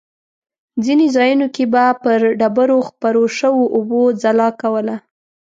ځینې 0.83 1.05
ځایونو 1.15 1.47
کې 1.55 1.63
به 1.73 1.85
پر 2.03 2.19
ډبرو 2.39 2.77
خپرو 2.89 3.23
شوو 3.37 3.63
اوبو 3.75 4.01
ځلا 4.21 4.49
کوله. 4.61 4.95